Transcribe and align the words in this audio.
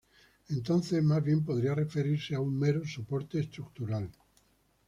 Entonces 0.49 1.03
más 1.03 1.23
bien 1.23 1.45
podría 1.45 1.75
referirse 1.75 2.33
a 2.33 2.39
un 2.39 2.57
mero 2.57 2.83
soporte 2.87 3.39
estructural. 3.39 4.09